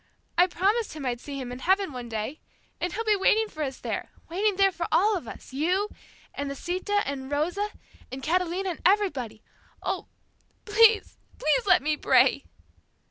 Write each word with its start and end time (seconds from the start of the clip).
I 0.35 0.47
promised 0.47 0.93
him 0.93 1.05
I'd 1.05 1.21
see 1.21 1.39
him 1.39 1.51
in 1.51 1.59
heaven 1.59 1.91
one 1.91 2.09
day, 2.09 2.39
and 2.79 2.91
he'll 2.91 3.03
be 3.03 3.15
waiting 3.15 3.47
for 3.47 3.61
us 3.61 3.77
there, 3.77 4.09
waiting 4.29 4.55
there 4.55 4.71
for 4.71 4.87
all 4.91 5.15
of 5.15 5.27
us, 5.27 5.53
you, 5.53 5.89
and 6.33 6.49
Lisita, 6.49 7.03
and 7.05 7.29
Rosa, 7.31 7.67
and 8.11 8.23
Catalina, 8.23 8.71
and 8.71 8.81
everybody. 8.83 9.43
Oh, 9.83 10.07
please, 10.65 11.19
please 11.37 11.67
let 11.67 11.83
me 11.83 11.97
pray!" 11.97 12.45